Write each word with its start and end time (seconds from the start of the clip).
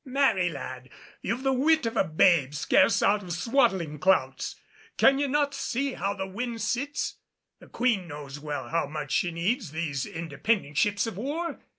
"Marry, 0.03 0.49
lad, 0.49 0.89
you've 1.21 1.43
the 1.43 1.53
wit 1.53 1.85
of 1.85 1.95
a 1.95 2.03
babe 2.03 2.55
scarce 2.55 3.03
out 3.03 3.21
of 3.21 3.31
swaddling 3.31 3.99
clouts. 3.99 4.55
Can 4.97 5.19
ye 5.19 5.27
not 5.27 5.53
see 5.53 5.93
how 5.93 6.15
the 6.15 6.25
wind 6.25 6.63
sits? 6.63 7.17
The 7.59 7.67
Queen 7.67 8.07
knows 8.07 8.39
well 8.39 8.69
how 8.69 8.87
much 8.87 9.11
she 9.11 9.29
needs 9.29 9.69
these 9.69 10.07
independent 10.07 10.77
ships 10.79 11.05
of 11.05 11.17
war. 11.17 11.59